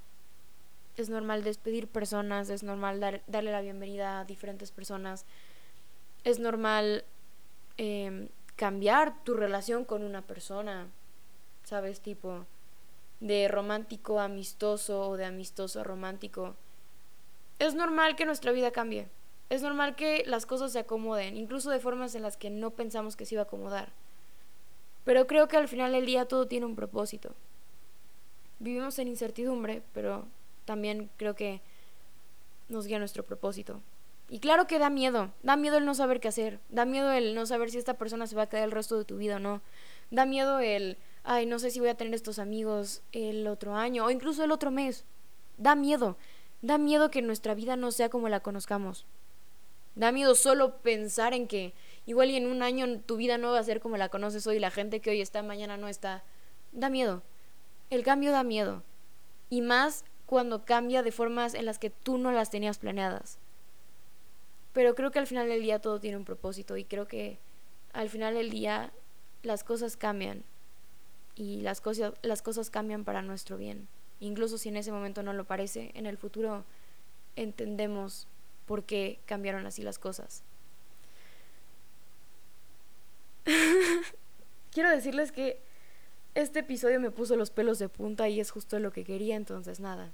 Es 0.95 1.09
normal 1.09 1.43
despedir 1.43 1.87
personas, 1.87 2.49
es 2.49 2.63
normal 2.63 3.21
darle 3.27 3.51
la 3.51 3.61
bienvenida 3.61 4.21
a 4.21 4.25
diferentes 4.25 4.71
personas. 4.71 5.25
Es 6.23 6.39
normal 6.39 7.03
em, 7.77 8.29
cambiar 8.55 9.23
tu 9.23 9.33
relación 9.33 9.83
con 9.83 10.03
una 10.03 10.21
persona 10.21 10.87
¿sabes? 11.69 12.01
Tipo 12.01 12.45
de 13.19 13.47
romántico 13.47 14.19
amistoso 14.19 15.07
o 15.07 15.17
de 15.17 15.25
amistoso 15.25 15.79
a 15.79 15.83
romántico. 15.83 16.55
Es 17.59 17.75
normal 17.75 18.15
que 18.15 18.25
nuestra 18.25 18.51
vida 18.51 18.71
cambie. 18.71 19.07
Es 19.49 19.61
normal 19.61 19.95
que 19.95 20.23
las 20.25 20.45
cosas 20.45 20.71
se 20.71 20.79
acomoden, 20.79 21.37
incluso 21.37 21.69
de 21.69 21.79
formas 21.79 22.15
en 22.15 22.23
las 22.23 22.37
que 22.37 22.49
no 22.49 22.71
pensamos 22.71 23.15
que 23.15 23.25
se 23.25 23.35
iba 23.35 23.43
a 23.43 23.45
acomodar. 23.45 23.89
Pero 25.05 25.27
creo 25.27 25.47
que 25.47 25.57
al 25.57 25.67
final 25.67 25.91
del 25.91 26.05
día 26.05 26.25
todo 26.25 26.47
tiene 26.47 26.65
un 26.65 26.75
propósito. 26.75 27.35
Vivimos 28.59 28.97
en 28.99 29.07
incertidumbre, 29.07 29.83
pero 29.93 30.25
también 30.65 31.09
creo 31.17 31.35
que 31.35 31.61
nos 32.67 32.87
guía 32.87 32.99
nuestro 32.99 33.23
propósito. 33.23 33.81
Y 34.27 34.39
claro 34.39 34.65
que 34.67 34.79
da 34.79 34.89
miedo, 34.89 35.31
da 35.43 35.55
miedo 35.55 35.77
el 35.77 35.85
no 35.85 35.93
saber 35.93 36.19
qué 36.19 36.27
hacer, 36.27 36.59
da 36.69 36.85
miedo 36.85 37.11
el 37.11 37.33
no 37.35 37.45
saber 37.45 37.71
si 37.71 37.77
esta 37.77 37.95
persona 37.95 38.27
se 38.27 38.35
va 38.35 38.43
a 38.43 38.49
quedar 38.49 38.63
el 38.63 38.71
resto 38.71 38.97
de 38.97 39.05
tu 39.05 39.17
vida 39.17 39.37
o 39.37 39.39
no, 39.39 39.61
da 40.11 40.25
miedo 40.25 40.59
el 40.59 40.97
ay, 41.29 41.45
no 41.45 41.59
sé 41.59 41.69
si 41.69 41.79
voy 41.79 41.89
a 41.89 41.95
tener 41.95 42.15
estos 42.15 42.39
amigos 42.39 43.03
el 43.11 43.45
otro 43.45 43.75
año 43.75 44.03
o 44.03 44.09
incluso 44.09 44.43
el 44.43 44.51
otro 44.51 44.71
mes. 44.71 45.05
Da 45.57 45.75
miedo, 45.75 46.17
da 46.63 46.79
miedo 46.79 47.11
que 47.11 47.21
nuestra 47.21 47.53
vida 47.53 47.75
no 47.75 47.91
sea 47.91 48.09
como 48.09 48.29
la 48.29 48.39
conozcamos. 48.39 49.05
Da 49.93 50.11
miedo 50.11 50.33
solo 50.33 50.77
pensar 50.77 51.35
en 51.35 51.47
que 51.47 51.75
igual 52.07 52.31
y 52.31 52.35
en 52.35 52.47
un 52.47 52.63
año 52.63 53.01
tu 53.01 53.15
vida 53.15 53.37
no 53.37 53.51
va 53.51 53.59
a 53.59 53.63
ser 53.63 53.79
como 53.79 53.95
la 53.95 54.09
conoces 54.09 54.47
hoy, 54.47 54.57
la 54.57 54.71
gente 54.71 55.01
que 55.01 55.11
hoy 55.11 55.21
está 55.21 55.43
mañana 55.43 55.77
no 55.77 55.87
está. 55.87 56.23
Da 56.71 56.89
miedo. 56.89 57.21
El 57.91 58.03
cambio 58.03 58.31
da 58.31 58.43
miedo. 58.43 58.81
Y 59.51 59.61
más 59.61 60.05
cuando 60.25 60.65
cambia 60.65 61.03
de 61.03 61.11
formas 61.11 61.53
en 61.53 61.65
las 61.65 61.77
que 61.77 61.91
tú 61.91 62.17
no 62.17 62.31
las 62.31 62.49
tenías 62.49 62.79
planeadas. 62.79 63.37
Pero 64.73 64.95
creo 64.95 65.11
que 65.11 65.19
al 65.19 65.27
final 65.27 65.47
del 65.47 65.61
día 65.61 65.77
todo 65.77 65.99
tiene 65.99 66.17
un 66.17 66.25
propósito 66.25 66.75
y 66.75 66.85
creo 66.85 67.07
que 67.07 67.37
al 67.93 68.09
final 68.09 68.33
del 68.33 68.49
día 68.49 68.91
las 69.43 69.63
cosas 69.63 69.95
cambian 69.95 70.43
y 71.39 71.61
las, 71.61 71.79
cosas, 71.79 72.13
las 72.21 72.41
cosas 72.41 72.69
cambian 72.69 73.05
para 73.05 73.21
nuestro 73.21 73.55
bien. 73.55 73.87
Incluso 74.19 74.57
si 74.57 74.67
en 74.67 74.75
ese 74.75 74.91
momento 74.91 75.23
no 75.23 75.31
lo 75.31 75.45
parece, 75.45 75.91
en 75.95 76.05
el 76.05 76.17
futuro 76.17 76.65
entendemos 77.37 78.27
por 78.65 78.83
qué 78.83 79.19
cambiaron 79.25 79.65
así 79.65 79.81
las 79.81 79.97
cosas. 79.99 80.43
Quiero 84.73 84.89
decirles 84.89 85.31
que 85.31 85.61
este 86.35 86.59
episodio 86.59 86.99
me 86.99 87.09
puso 87.09 87.37
los 87.37 87.51
pelos 87.51 87.79
de 87.79 87.87
punta 87.87 88.27
y 88.27 88.41
es 88.41 88.51
justo 88.51 88.77
lo 88.79 88.91
que 88.91 89.05
quería, 89.05 89.37
entonces 89.37 89.79
nada. 89.79 90.11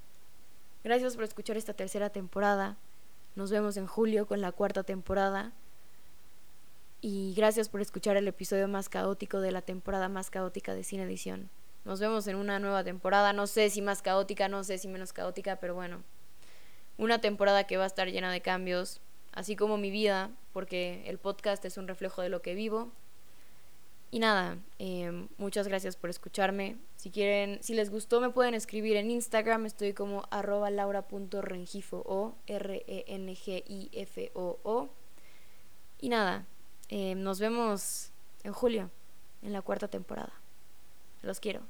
Gracias 0.83 1.15
por 1.15 1.23
escuchar 1.23 1.57
esta 1.57 1.73
tercera 1.73 2.11
temporada. 2.11 2.77
Nos 3.35 3.49
vemos 3.49 3.77
en 3.77 3.87
julio 3.87 4.27
con 4.27 4.41
la 4.41 4.51
cuarta 4.51 4.83
temporada. 4.83 5.53
Y 7.07 7.35
gracias 7.35 7.69
por 7.69 7.81
escuchar 7.81 8.17
el 8.17 8.27
episodio 8.27 8.67
más 8.67 8.89
caótico 8.89 9.39
de 9.39 9.51
la 9.51 9.61
temporada 9.61 10.09
más 10.09 10.31
caótica 10.31 10.73
de 10.73 10.83
Cine 10.83 11.03
Edición. 11.03 11.51
nos 11.83 11.99
vemos 11.99 12.25
en 12.25 12.35
una 12.35 12.57
nueva 12.57 12.83
temporada. 12.83 13.31
No 13.31 13.45
sé 13.45 13.69
si 13.69 13.83
más 13.83 14.01
caótica, 14.01 14.47
no 14.47 14.63
sé 14.63 14.79
si 14.79 14.87
menos 14.87 15.13
caótica, 15.13 15.57
pero 15.57 15.75
bueno. 15.75 16.01
Una 16.97 17.21
temporada 17.21 17.65
que 17.65 17.77
va 17.77 17.83
a 17.83 17.85
estar 17.85 18.07
llena 18.07 18.31
de 18.31 18.41
cambios, 18.41 19.01
así 19.33 19.55
como 19.55 19.77
mi 19.77 19.91
vida, 19.91 20.31
porque 20.51 21.03
el 21.05 21.19
podcast 21.19 21.63
es 21.65 21.77
un 21.77 21.87
reflejo 21.87 22.23
de 22.23 22.29
lo 22.29 22.41
que 22.41 22.55
vivo. 22.55 22.91
Y 24.09 24.17
nada, 24.17 24.57
em, 24.79 25.27
muchas 25.37 25.67
gracias 25.67 25.95
por 25.97 26.09
escucharme. 26.09 26.75
Si 26.95 27.11
quieren, 27.11 27.59
si 27.61 27.75
les 27.75 27.91
gustó, 27.91 28.19
me 28.19 28.31
pueden 28.31 28.55
escribir 28.55 28.97
en 28.97 29.11
Instagram. 29.11 29.67
Estoy 29.67 29.93
como 29.93 30.23
arroba 30.31 30.71
laura.rengifo 30.71 32.01
o 32.03 32.33
R-E-N-G-I-F-O-O. 32.47 32.97
-O. 34.63 34.89
Y 36.01 36.09
nada, 36.09 36.47
em, 36.89 37.21
nos 37.21 37.39
vemos 37.39 38.11
en 38.43 38.53
julio, 38.53 38.89
en 39.41 39.53
la 39.53 39.61
cuarta 39.61 39.87
temporada. 39.87 40.33
Los 41.21 41.39
quiero. 41.39 41.61